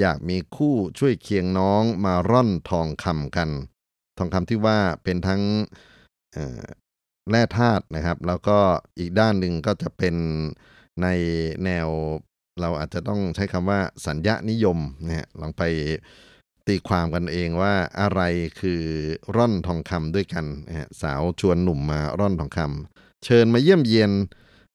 [0.00, 3.50] อยากมีคู่ช่วยเคียงน้องมาร่อนทองคำกัน
[4.18, 5.42] ทองคำที่ว่าเป็นทั้ง
[7.30, 8.58] แร่ธาตุนะครับ แล้วก็
[8.98, 10.14] อีกด้านหนึ่งก็จะเป็น
[11.02, 11.06] ใน
[11.64, 11.88] แนว
[12.60, 15.62] เราอาจจะต้องใช้คำว่าสัญญานิยมนะฮะลองไป
[16.66, 18.20] ตีความกันเองว่าอะไร
[18.60, 18.82] คือ
[19.36, 24.12] ร่อนทองคำด้วยกันนะฮะสาวชวนหนุ่มมาร่อนทองคำเชิญมาเยี่ยมเยียน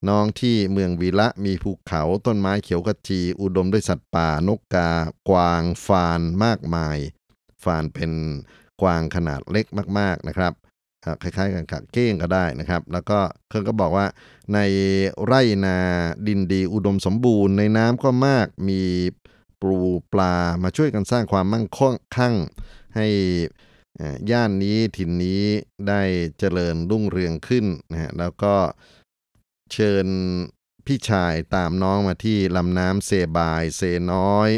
[0.10, 4.90] น้องที่เมืองวีระมีภูเขาต้นไม้เขียวกระจีอุดมด้วยสัตว์ป่านกกา
[5.30, 6.98] กวางฟานมากมาย
[7.64, 8.12] ฟานเป็น
[8.82, 9.66] กวางขนาดเล็ก
[10.00, 10.54] มาก ๆนะครับ
[11.24, 14.06] คล้ายๆกันกับเก้งก็ได้นะครับ แล้วก็เครื่องก็บอกว่า
[14.54, 14.60] ใน
[15.26, 15.78] ไร่นา
[16.28, 18.82] ดินดีอุดมสมบูรณ์ในน้ำก็มากมี
[19.62, 19.78] ปู
[20.14, 21.66] ปลามาช่วยกันสร้างความมั่ง
[22.16, 22.36] คั่ง
[22.96, 23.08] ให้
[24.32, 25.44] ย่านนี้ถิ่นนี้
[25.88, 26.02] ได้
[26.40, 28.56] เจริญรุ่งเรืองขึ้นนะฮะแล้วก็
[29.74, 30.08] เชิญ
[30.86, 33.82] พี่ชายตามน้องมาที่ลำน้ำเซบาย เซ
[34.14, 34.50] น้อย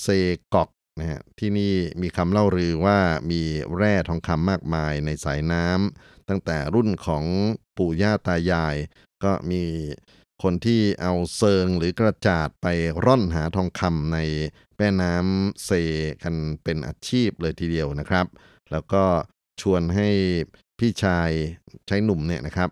[0.00, 0.06] เซ
[0.54, 0.68] กอก
[1.00, 1.72] นะฮะที่นี่
[2.02, 2.98] มีคำเล่าลือว่า
[3.30, 3.42] มี
[3.76, 7.24] แร่ทองคำมากมายในสายน้ำตั้งแต่รุ่นของ
[7.76, 8.76] ปู่ย่าตายาย
[9.24, 9.62] ก็มี
[10.42, 12.66] คนที่เอาเซิงหรือกระจาดไป
[13.04, 14.18] ร่อนหาทองคำใน
[14.76, 15.70] แม่น้ำเซ
[16.22, 18.26] กันเป็นอาชีพเลยทีเดียวนะครับ
[18.72, 19.04] แล้วก็
[19.60, 20.08] ชวนให้
[20.78, 21.30] พี่ชาย
[21.86, 22.70] ใช้หนุ่มเนี่ยนะครับ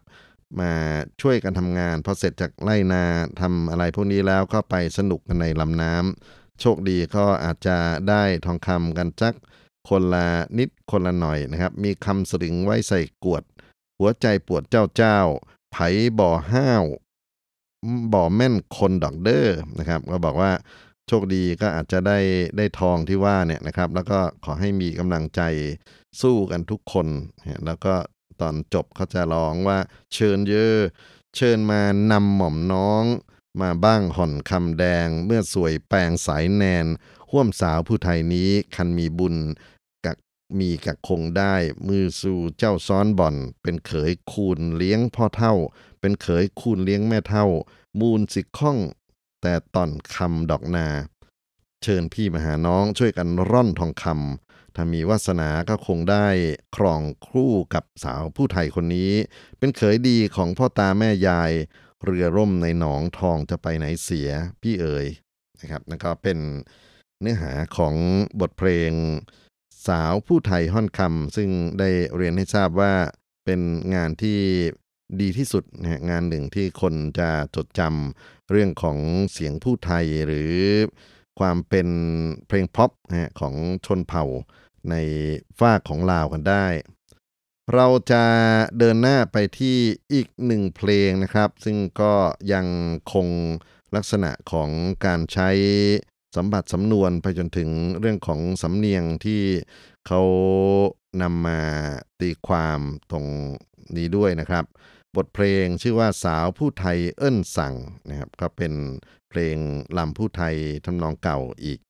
[0.60, 0.72] มา
[1.20, 3.04] ช่วยกันทำงานพอเสร็จจากไล่นา
[3.40, 7.76] ทำอะไรพวกนี้แล้วก็ไปสนุกกันในลำน้ำ โชคดีก็อาจจะ
[8.08, 9.34] ได้ทองคำกันจัก
[9.88, 10.26] คนละ
[10.58, 13.42] นิดคนละหน่อยนะครับ มีคำสลิงไว้ใส่กวด
[13.98, 15.18] หัวใจปวดเจ้าเจ้า
[15.72, 15.76] ไผ
[16.18, 16.84] บ่อห้าว
[18.12, 20.52] บ่อแม่นคนดอกเดอร์นะครับ ก็บอกว่า
[21.08, 22.18] โชคดีก็อาจจะได้
[22.56, 25.40] ได้ทองที่ว่าเนี่ยนะครับ แล้วก็ขอให้มีกำลังใจ
[26.20, 27.06] สู้กันทุกคน
[27.66, 27.94] แล้วก็
[28.40, 29.78] ตอนจบเขาจะร้องว่า
[30.14, 30.76] เชิญเยอะ
[31.36, 31.80] เชิญมา
[32.10, 33.04] นำหม่อมน้อง
[33.60, 36.86] มาบ้างห่อนคำแดงเมื่อสวยแปลงสายแนน
[37.30, 39.36] ห่วมสาวผู้ไทยนี้คันมีบุญ
[40.06, 40.18] กัก
[40.58, 41.54] มีกักคงได้
[41.88, 45.54] มือสู่เจ้าซ้อนบ่อน เป็นเขยคูณเลี้ยงพ่อเท่า
[46.00, 47.46] เป็นเขยคูณเลี้ยงแม่เท่า
[48.00, 48.78] มูลสิข้อง
[49.42, 50.86] แต่ตอนคำดอกนา
[51.82, 56.26] เชิญพี่มาหาน้องช่วยกันร่อนทองคำถ้ามีวาสนาก็คงได้
[56.76, 59.12] ครองคู่กับสาวผู้ไทยคนนี้
[59.58, 61.52] เป็นเขยดีของพ่อตาแม่ยาย
[62.04, 64.30] เรือร่มในหนองทองจะไปไหนเสีย
[64.62, 65.06] พี่เอ๋ย
[65.60, 66.38] นะครับนั่นก็เป็น
[67.20, 67.94] เนื้อหาของ
[68.40, 68.92] บทเพลง
[69.86, 71.48] สาวผู้ไทยฮ่อนคำซึ่ง
[71.78, 72.92] ได้เรียนให้ทราบว่า
[73.44, 73.60] เป็น
[73.94, 74.38] งานที่
[75.20, 78.98] ดีที่สุดนะงานหนึ่งที่คนจะจดจำเรื่องของ
[79.32, 80.54] เสียงผู้ไทยหรือ
[81.40, 81.88] ความเป็น
[82.46, 83.54] เพลงพ็อปนะของ
[83.86, 84.24] ชนเผ่า
[84.90, 84.94] ใน
[85.58, 86.66] ฝ้าของลาวกันได้
[87.74, 88.24] เราจะ
[88.78, 89.76] เดินหน้าไปที่
[90.12, 92.12] อีกหนึ่งเพลงนะครับ ซึ่งก็
[92.52, 92.66] ยัง
[93.12, 93.28] คง
[93.96, 94.70] ลักษณะของ
[95.06, 95.50] การใช้
[96.36, 99.42] สัมบัติสำนวนไปจนถึงเรื่องของสำเนียงที่
[100.06, 100.22] เขา
[101.22, 101.60] นำมา
[102.20, 103.26] ตีความตรง
[103.96, 104.64] นี้ด้วยนะครับ
[105.16, 107.74] บทเพลงชื่อว่าสาวผู้ไทยเอิ้นสั่ง
[108.08, 108.72] นะครับก็เป็น
[109.30, 109.56] เพลง
[109.98, 110.54] ลำผู้ไทย
[110.84, 111.80] ทำนองเก่าอีก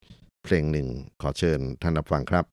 [0.44, 0.88] เพลงหนึ่ง
[1.22, 2.44] ขอเชิญท่านรับฟังครับ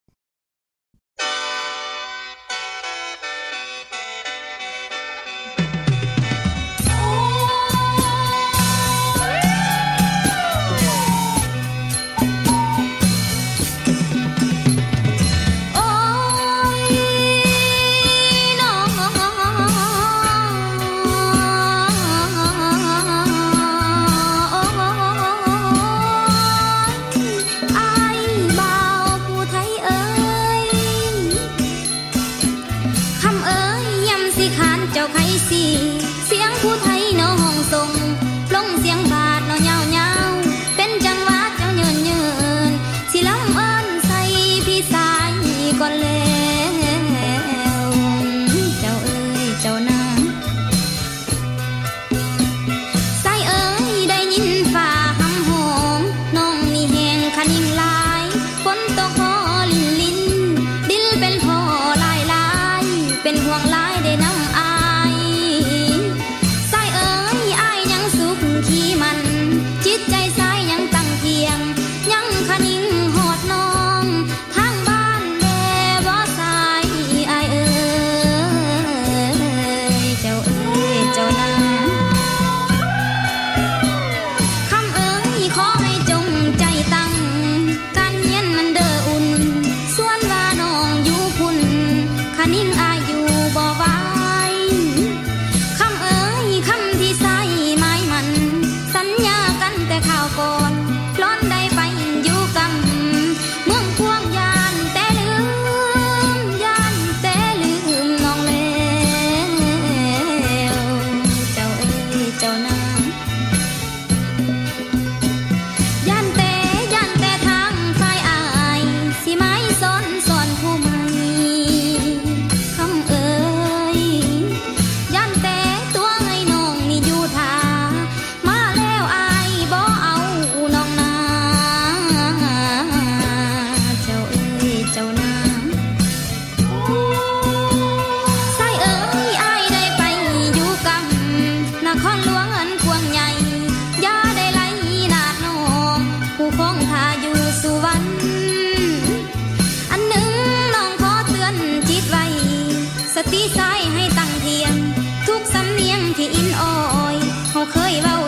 [157.71, 158.26] เขา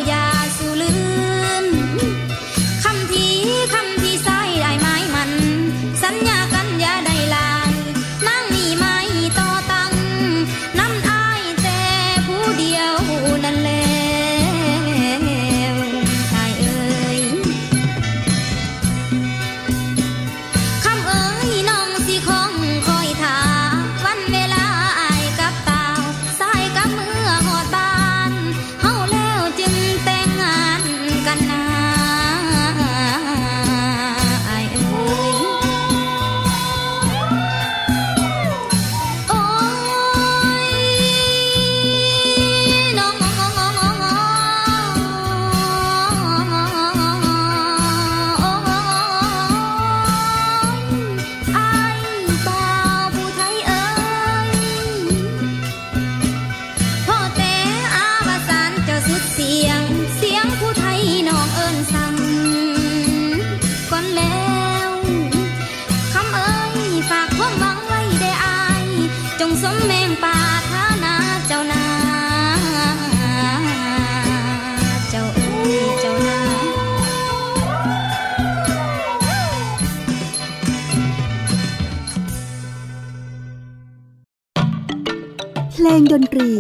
[85.84, 86.52] เพลงดนตรี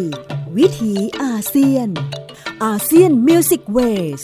[0.58, 1.90] วิถีอาเซียน
[2.64, 4.22] ASEAN Music Ways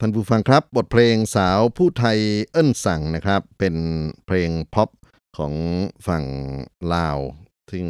[0.00, 2.18] ท่านผู้ฟังครับ บทเพลงสาวผู้ไทย
[2.52, 3.74] เอิ้นสั่งนะครับ เป็น
[4.26, 4.88] เพลงพ็อป
[5.38, 5.52] ของ
[6.06, 6.24] ฝั่ง
[6.94, 7.18] ลาว
[7.70, 7.86] ซึ่ง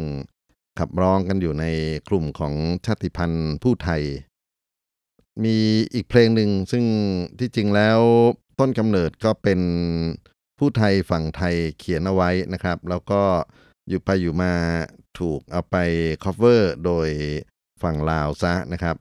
[0.79, 1.65] ขับร้องกันอยู่ใน
[2.09, 2.53] กลุ่มของ
[2.85, 4.01] ชาติพันธุ์ผู้ไทย
[5.43, 5.57] มี
[5.93, 6.85] อีกเพลงหนึ่งซึ่ง
[7.39, 7.99] ที่จริงแล้ว
[8.59, 9.59] ต้นกำเนิดก็เป็น
[10.57, 13.21] ผู้ไทยฝั่งไทยเขียนเอาไว้นะครับ แล้วก็
[13.87, 14.53] อยู่ไปอยู่มา
[15.19, 15.75] ถูกเอาไป
[16.23, 17.09] cover โดย
[17.83, 18.95] ฝั่งลาวซะนะครับ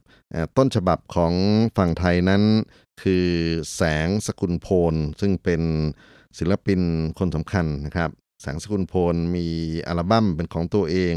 [0.57, 1.33] ต้นฉบับของ
[1.77, 2.43] ฝั่งไทยนั้น
[3.03, 3.27] คือ
[3.77, 5.63] แสงสกุลโพลซึ่งเป็น
[6.39, 6.81] ศิลปิน
[7.19, 8.11] คนสำคัญนะครับ
[8.43, 9.47] แสงสกุลโพลมี
[9.87, 11.15] อัลบั้มเป็นของตัวเอง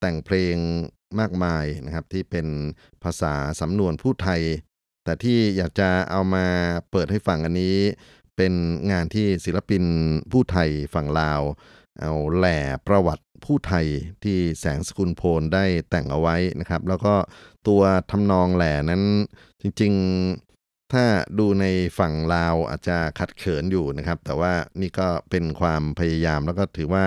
[0.00, 0.56] แต่งเพลง
[1.20, 2.46] มากมายนะครับ ที่เป็น
[3.02, 4.42] ภาษาสำนวนผู้ไทย
[5.04, 6.46] แต่ที่อยากจะเอามา
[6.90, 7.78] เปิดให้ฟังอันนี้
[8.36, 8.54] เป็น
[8.90, 9.84] งานที่ศิลปิน
[10.32, 11.40] ผู้ไทยฝั่งลาว
[12.00, 13.86] เอาแหล่ประวัติผู้ไทย
[14.24, 17.14] ที่แสงสกุลโพลได้แต่งเอาไว้นะครับ แล้วก็
[17.68, 19.02] ตัวทำนองแหล่นั้น
[19.60, 21.04] จริงๆถ้า
[21.38, 21.66] ดูใน
[21.98, 27.04] ฝั่งลาวอาจจะขัดเขินอยู่นะครับ แต่ว่านี่ก็เป็นความพยายามแล้วก็ถือว่า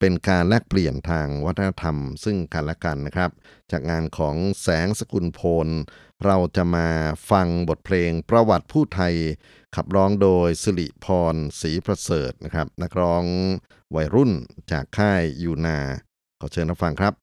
[0.00, 3.30] เป็นการแลกเปลี่ยนทางวัฒนธรรม ซึ่งกันและกันนะครับ
[3.72, 5.68] จากงานของแสงสกุลโพล
[6.24, 6.88] เราจะมา
[7.30, 9.14] ฟังบทเพลงประวัติผู้ไทย
[9.76, 13.24] ขับร้องโดยสิริพรศรีประเสริฐนะครับ นักร้อง
[13.94, 14.32] วัยรุ่น
[14.70, 15.78] จากค่ายยูนา
[16.40, 17.21] ขอเชิญรับฟังครับ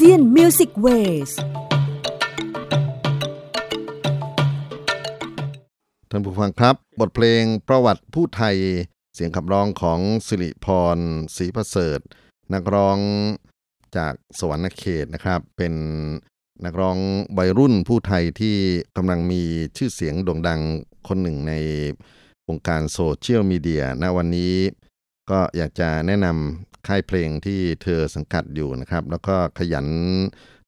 [0.00, 0.86] เซียนมิวสิกเว
[1.28, 1.30] ส
[6.10, 8.56] ท่านผู้ฟังครับ บทเพลงประวัติผู้ไทย
[9.14, 10.98] เสียงขับร้องของสิริพร
[11.36, 12.00] ศรีประเสริฐ
[12.54, 12.98] นักร้อง
[13.96, 15.74] จากสวรรณเขตนะครับ เป็น
[16.64, 16.98] นักร้อง
[17.38, 18.56] วัยรุ่นผู้ไทยที่
[18.96, 19.42] กำลังมี
[19.76, 20.60] ชื่อเสียงโด่งดัง
[21.08, 21.52] คนหนึ่งใน
[22.48, 24.54] วงการโซเชียลมีเดียณวันนี้
[25.30, 29.86] ก็อยากจะแนะนำค่ายเพลงที่เธอสังกัดอยู่นะครับ แล้วก็ขยัน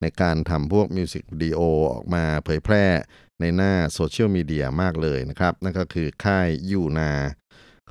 [0.03, 1.61] ในการทำพวกมิวสิกวิดีโอ
[1.93, 2.85] ออกมาเผยแพร่
[3.41, 7.11] ในหน้าโซเชียลมีเดียมากเลยนะครับ นั่นก็คือค่ายยูนา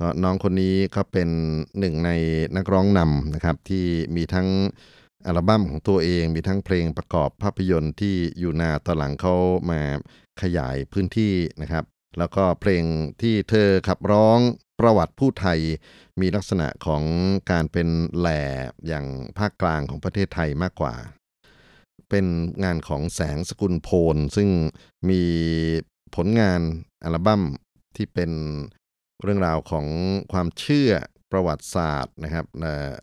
[0.00, 1.28] ก็น้องคนนี้ก็เป็น
[1.78, 2.10] หนึ่งใน
[2.56, 4.48] นักร้องนำนะครับ ที่มีทั้ง
[5.26, 9.34] อัลบั้มของตัวเอง มีทั้งเพลงประกอบภาพยนตร์ที่ยูนาตอนหลังเขา
[9.70, 9.80] มา
[10.42, 11.84] ขยายพื้นที่นะครับ
[12.18, 12.84] แล้วก็เพลง
[13.22, 14.38] ที่เธอขับร้อง
[14.80, 15.58] ประวัติผู้ไทย
[16.20, 17.02] มีลักษณะของ
[17.50, 18.42] การเป็นแหล่
[18.86, 19.06] อย่าง
[19.38, 20.94] ภาคกลางของประเทศไทยมากกว่า
[22.10, 22.26] เป็น
[22.64, 24.48] งานของแสงสกุลโพล ซึ่ง
[25.10, 25.22] มี
[26.14, 26.60] ผลงาน
[27.04, 27.42] อัลบั้ม
[27.96, 28.30] ที่เป็น
[29.22, 29.86] เรื่องราวของ
[30.32, 30.92] ความเชื่อ
[31.32, 32.46] ประวัติศาสตร์นะครับ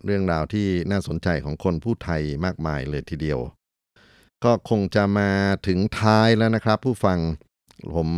[0.06, 3.40] เรื่องราวที่น่าสนใจของคนผู้ไทยมากมายเลยทีเดียว
[4.44, 5.30] ก็คงจะมา
[5.68, 7.20] ถึงท้ายแล้วนะครับ ผู้ฟัง
[7.96, 8.10] ผม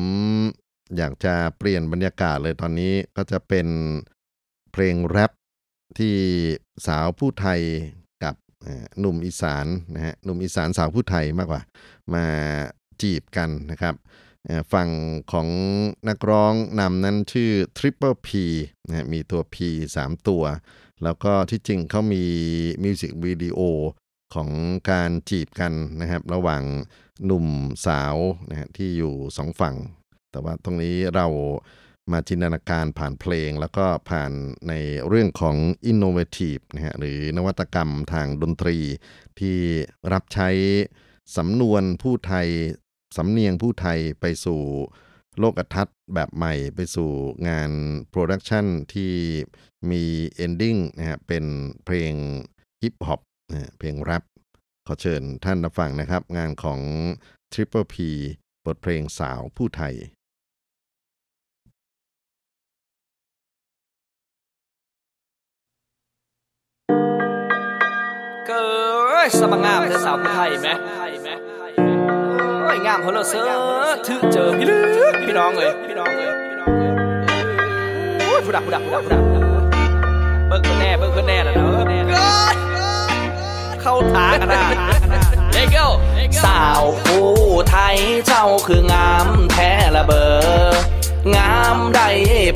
[0.98, 3.68] อยากจะเปลี่ยนบรรยากาศเลยตอนนี้ก็จะเป็น
[4.72, 5.32] เพลงแรป
[5.98, 6.16] ที่
[6.88, 7.62] สาวผู้ไทย
[8.24, 8.36] กับ
[9.00, 9.66] หนุ่มอีสาน
[9.96, 11.62] นะฮะหนุ่มอีสานสาวผู้ไทยมากกว่า
[12.14, 12.26] มา
[13.02, 13.96] จีบกันนะครับ
[14.74, 14.90] ฝั่ง
[15.32, 15.48] ของ
[16.08, 18.30] นักร้องนำนั้นชื่อ Triple P
[18.88, 19.56] นะมีตัว P
[19.96, 20.44] 3 ตัว
[21.04, 22.24] แล้วก็ที่จริงเขามี
[22.84, 23.60] มิวสิกวิดีโอ
[24.34, 24.50] ของ
[24.92, 26.64] การจีบกันนะครับ ระหว่าง
[27.26, 27.48] หนุ่ม
[27.88, 28.16] สาว
[28.50, 29.76] นะที่อยู่สองฝั่ง
[30.32, 31.28] แต่ว่าตรงนี้เรา
[32.12, 34.32] มาจินตนาการผ่านเพลง แล้วก็ผ่าน
[34.68, 34.74] ใน
[35.08, 35.56] เรื่องของ
[35.92, 38.78] innovative นะฮะหรือนวัตกรรมทางดนตรี
[39.40, 39.58] ที่
[40.14, 40.50] รับใช้
[41.38, 42.48] สำนวนผู้ไทย
[43.18, 44.62] สำเนียงผู้ไทยไปสู่
[45.40, 47.12] โลกทัศน์แบบใหม่ไปสู่
[47.48, 47.72] งาน
[48.10, 49.14] โปรดักชันที่
[49.92, 50.04] มี
[50.36, 51.46] เอนดิ้งนะฮะเป็น
[51.86, 52.14] เพลง
[52.82, 53.22] ฮิปฮอป
[53.52, 54.24] นะเพลงแรป
[54.88, 56.80] ขอเชิญท่านรับฟังนะครับ งานของ
[57.52, 57.96] Triple P
[58.66, 59.96] บทเพลงสาวผู้ไทย
[69.20, 70.70] กิดสมังงามเธอสาวผู้ไทยไหม
[72.64, 73.52] โอ้ยงามเขาเลยเสือ
[74.08, 74.76] ถือเจอพี่ลึ
[75.14, 76.92] กพี่น้องเลยพี่น้องเลยพี่น้องเลย
[78.20, 79.24] โอ้ยผู้ดักผู้ดักผู้ดักผู้ดัก
[80.48, 81.80] เบิ่งคนแน่เบิ่งคนแน่แล้วเนาะ
[83.82, 84.64] เข้าทากันนะ
[85.54, 85.86] เลโก้
[86.46, 87.30] สาวผู้
[87.70, 87.98] ไทย
[88.28, 90.28] เจ้าคืองามแท้ละเบอ
[91.36, 92.08] งามได้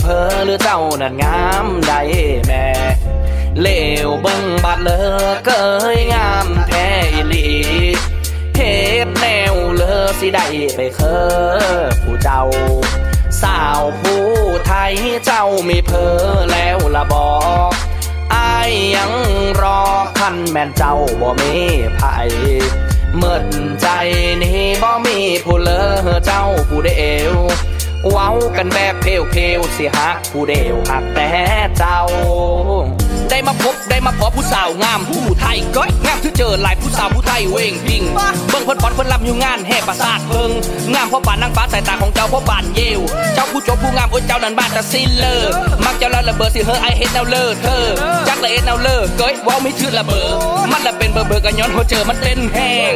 [0.01, 1.99] เพอหรือเจ้านั่นงามได้
[2.47, 2.65] แม่
[3.61, 3.69] เล
[4.07, 5.01] วเบิ่งบัดเลอ
[5.45, 5.49] เก
[5.95, 7.47] ยงามแท้อีลี
[8.55, 8.73] เฮ็
[9.05, 12.43] ดแนวเลอสิได้ไปเคอผู้เจ้า
[13.41, 14.25] สาวผู้
[14.67, 14.93] ไทย
[15.25, 16.09] เจ้ามีเพอ
[16.51, 17.31] แล้วละบอ
[17.69, 17.71] ก
[18.33, 19.13] อายยัง
[19.61, 19.81] รอ
[20.19, 21.53] คันแม่นเจ้าบ่มี
[21.95, 22.01] ไผ
[23.17, 23.45] เมื่อ
[23.81, 23.87] ใจ
[24.41, 25.83] นี่บ่มีผู้เลอ
[26.25, 27.33] เจ้าผู้เดียว
[28.09, 31.29] เว้ากันแบบเพลวเพลวสิฮักผู้เดียวหักแต่
[31.77, 31.99] เจ้า
[33.29, 38.03] ได้มาพบ ได้มาพอผู้สาวงามผู้ไทยก้อยงามที่เจอหลายผู้สาวผู้ไทยเวงพิง
[38.49, 40.49] เบิ่งเพิ่นปอนเพิ่นลำอยู่งานแห่ประสาทเพิง
[40.93, 42.99] งามเพราะบานนางฟ้าสายตาของเจ้าเพราะบานเยว
[43.33, 45.43] เจ้าผู้จบผู้งามโอ้ยเจ้านั้นบ้านตะซินเลอ
[45.85, 47.85] มักเจ้าละระเบิดสิเฮอไอเฮ็ดแนวเลอเธอ
[48.27, 50.33] จักละเอ็ดแนวเลอเก้ยว้าไม่ถือระเบิด
[50.71, 52.93] มันละเป็นเบอร์เบอร์กันย้อนหัวเจอมันเป็นแห้ง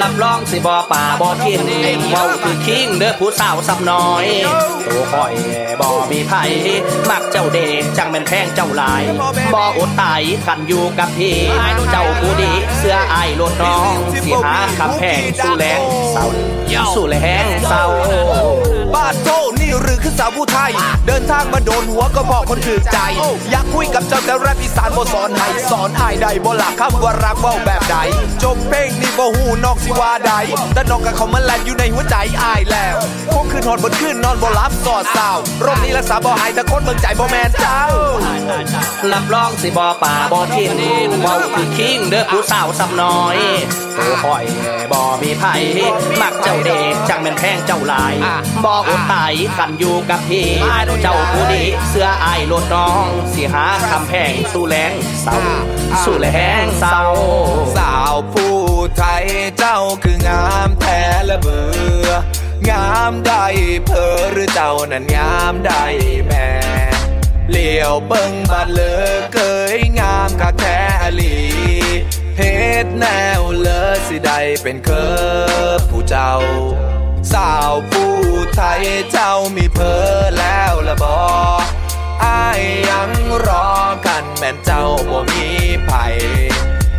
[0.00, 1.60] รับรองสิบ่ป่าบ่กิน
[2.10, 4.24] เว้าคือคิงเด้อผู้สาวสับน้อย
[4.86, 5.32] ตัวคอย
[5.80, 6.32] บ่มีไผ
[7.10, 9.02] มักเจ้าเดชจังแม่นแพงเจ้าลาย
[9.54, 11.34] บ่อดตายกันอยู่กับพี่
[11.92, 15.80] เจ้าผู้ดีเสื้ออายลดน้องสิหาคำแพงสู้แรง
[16.12, 16.26] เศร้า
[16.96, 17.84] สู้แรงเศร้า
[18.94, 19.28] บ้านโท
[19.60, 20.72] นี่หรือคือสาวผู้ไทย
[21.06, 22.98] เดินทางมาโดนหัวก็บอกคนถือใจ
[23.50, 27.96] อยากคุยกับเจ้าแต่แรปอีสานบ่สอนให้สอนอายใดบ่หลักคำว่ารักเว้าแบบใด
[28.42, 30.32] จบเพลงนี่บ่หูนอกสิว่าใด
[30.74, 32.96] แต่นอกกับเขามันแลนอยู่ในหัวใจอายแล้ว
[33.32, 37.82] พวกคืนหอดบนคืนนอนบ่รับสอดสาวโรคนี้รักษาบ่หายแต่คนเบิ่งใจบ่แม่นเจ้า
[39.12, 40.72] รับรองสิบ่ป่าบ่ทิน
[41.20, 43.36] เว้าคือคิงเด้อผู้สาวซ้ำน้อย
[43.96, 44.44] ตัวคอย
[44.92, 45.44] บ่มีไผ
[46.20, 48.14] มักเจ้าเด็กจังแม่นแพงเจ้าลาย
[48.64, 50.46] บ่อดตายกันอยู่กับพี่
[51.02, 55.38] เจ้าผู้ดีเสื้ออายลดน้อง สิหาคำแพงสู้แรงเศร้า
[56.04, 56.28] สู้แร
[56.62, 57.00] งเศร้า
[57.76, 58.58] สาวผู้
[58.96, 59.26] ไทย
[59.58, 61.60] เจ้าคืองามแท้ละเบื
[62.06, 62.10] อ
[62.68, 63.44] งามได้
[63.86, 65.84] เพอหรือเจ้านั้นงามได้
[66.26, 66.48] แม่
[67.50, 68.94] เหลียวเบิ่งบัดเลอ
[69.32, 69.38] เก
[69.76, 71.36] ยงามคักแท้อหลี
[72.38, 72.54] เฮ็
[72.84, 73.06] ดแน
[73.38, 75.06] วเลอสิได้เป็นเคอ
[75.90, 76.32] ผู้เจ้า
[77.32, 78.14] สาวผู้
[78.54, 79.94] ไทยเจ้ามีเพอ
[80.38, 81.18] แล้วละบอ
[82.24, 82.60] อาย
[82.90, 83.10] ยัง
[83.46, 83.68] รอ
[84.06, 85.46] กันแม่นเจ้าบ่มี
[85.84, 85.90] ไผ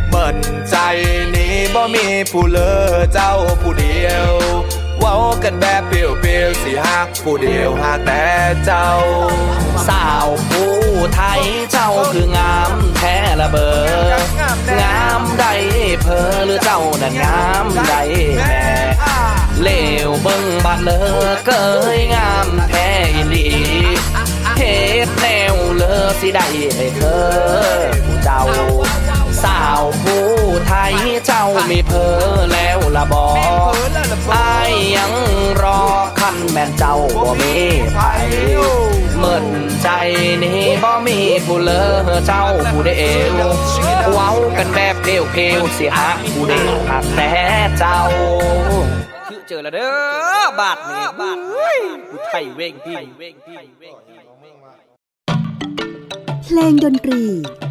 [0.08, 0.38] เหมือน
[0.70, 0.76] ใจ
[1.36, 2.74] นี้บ่มีผู้เลอ
[3.14, 4.34] เจ้าผู้เดียว
[5.04, 6.06] ว้ากันแบบเปรี้
[6.42, 8.24] ยวๆสิฮักผู้เดียวหากแต่
[8.66, 8.90] เจ้า
[9.88, 10.74] สาวผู้
[11.16, 11.42] ไทย
[11.72, 13.72] เจ้าคืองามแท้ละเบอ
[14.82, 15.46] งามใด
[16.02, 17.96] เพอหรือเจ้านั้นงามใด
[18.40, 18.60] แม่
[19.64, 19.70] เล
[20.08, 21.02] วเบิ่งบัดเลอ
[21.46, 21.52] เก
[21.98, 23.48] ยงามแท้อีหลี
[24.58, 24.76] เฮ็
[25.08, 27.20] ดแนวเลอสิได้ให้เธอ
[28.06, 28.42] ผู้เจ้า
[29.44, 30.28] สาวผู้
[30.68, 30.94] ไทย
[31.26, 32.10] เจ้ามีเพอ
[32.54, 33.26] แล้วละบอ
[34.34, 35.14] อายยัง
[35.62, 35.82] รอ
[36.20, 37.54] คันแม่นเจ้าบ่มี
[37.94, 38.00] ไผ
[39.18, 39.46] เหมือน
[39.82, 39.88] ใจ
[40.44, 41.86] นี่บ่มีผู้เลอ
[42.28, 42.94] เจ้าผู้เดี
[43.40, 43.52] ยว
[44.14, 47.32] เว้ากันแบบเพลวเพวๆสิฮักผู้เดียวฮักแต่
[47.80, 48.00] เจ้า
[49.28, 49.90] คือเจอแล้วเด้
[50.44, 51.38] อบาทนี่บาท
[52.10, 53.58] ผู้ไทยเว่งพี่เว้งพี่
[56.46, 57.24] เพลงดนตรี